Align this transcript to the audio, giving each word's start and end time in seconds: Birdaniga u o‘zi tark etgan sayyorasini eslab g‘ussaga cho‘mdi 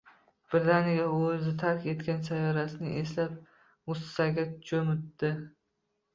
Birdaniga 0.53 1.03
u 1.17 1.19
o‘zi 1.25 1.53
tark 1.63 1.85
etgan 1.93 2.23
sayyorasini 2.29 2.95
eslab 3.03 3.37
g‘ussaga 3.93 4.49
cho‘mdi 4.73 5.33